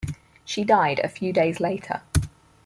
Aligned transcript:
She 0.43 0.63
died 0.63 0.99
a 1.03 1.07
few 1.07 1.31
days 1.31 1.59
later. 1.59 2.01